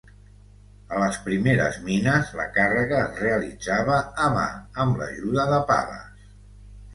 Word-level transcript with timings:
A 0.93 1.01
les 1.01 1.17
primeres 1.25 1.77
mines 1.89 2.31
la 2.39 2.45
càrrega 2.55 3.03
es 3.09 3.21
realitzava 3.25 3.99
a 4.29 4.31
mà, 4.39 4.47
amb 4.85 4.99
l'ajuda 5.03 5.47
de 5.53 5.61
pales. 5.69 6.27